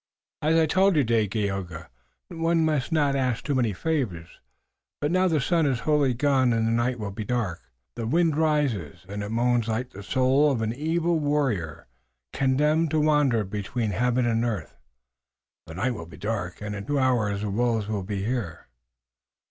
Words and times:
"As 0.41 0.57
I 0.57 0.65
told 0.65 0.95
you, 0.95 1.03
Dagaeoga, 1.03 1.87
one 2.29 2.65
must 2.65 2.91
not 2.91 3.15
ask 3.15 3.43
too 3.43 3.53
many 3.53 3.71
favors. 3.71 4.39
But 4.99 5.11
now 5.11 5.27
the 5.27 5.39
sun 5.39 5.67
is 5.67 5.81
wholly 5.81 6.15
gone 6.15 6.53
and 6.53 6.65
the 6.65 6.71
night 6.71 6.97
will 6.99 7.11
be 7.11 7.23
dark. 7.23 7.59
The 7.95 8.07
wind 8.07 8.35
rises 8.35 9.05
and 9.07 9.21
it 9.21 9.29
moans 9.29 9.67
like 9.67 9.91
the 9.91 10.01
soul 10.01 10.49
of 10.49 10.63
an 10.63 10.73
evil 10.73 11.19
warrior 11.19 11.85
condemned 12.33 12.89
to 12.89 12.99
wander 12.99 13.43
between 13.43 13.91
heaven 13.91 14.25
and 14.25 14.43
earth. 14.43 14.75
The 15.67 15.75
night 15.75 15.91
will 15.93 16.07
be 16.07 16.17
dark, 16.17 16.61
and 16.61 16.73
in 16.73 16.87
two 16.87 16.97
hours 16.97 17.41
the 17.41 17.51
wolves 17.51 17.87
will 17.87 18.01
be 18.01 18.23
here." 18.25 18.69